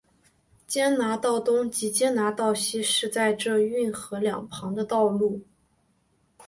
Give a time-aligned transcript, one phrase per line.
[0.65, 5.45] 坚拿道东及坚拿道西是在这运河两旁的道路。